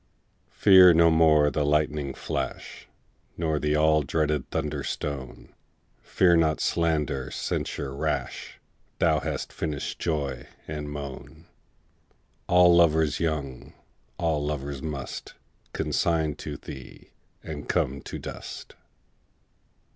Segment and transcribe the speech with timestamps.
[0.49, 2.87] Fear no more the lightning flash,
[3.37, 5.53] Nor the all dreaded thunder stone;
[6.01, 8.59] Fear not slander, censure rash;
[8.97, 11.45] Thou hast finish'd joy and moan:
[12.47, 13.73] All lovers young,
[14.17, 15.35] all lovers must
[15.71, 17.11] Consign to thee,
[17.43, 18.73] and come to dust.